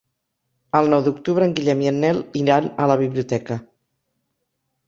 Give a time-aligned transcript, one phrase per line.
[0.79, 3.59] El nou d'octubre en Guillem i en Nel iran a la biblioteca.